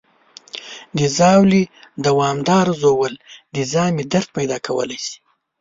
د 0.97 0.99
ژاولې 1.15 1.63
دوامداره 2.05 2.73
ژوول 2.81 3.13
د 3.55 3.57
ژامې 3.71 4.03
درد 4.11 4.29
پیدا 4.37 4.57
کولی 4.67 4.99
شي. 5.05 5.15